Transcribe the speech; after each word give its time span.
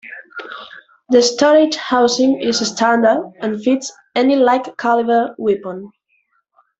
The 1.09 1.21
storage 1.21 1.75
housing 1.75 2.41
is 2.41 2.67
standard 2.67 3.33
and 3.39 3.61
fits 3.63 3.93
any 4.15 4.35
like-caliber 4.35 5.35
weapon. 5.37 5.91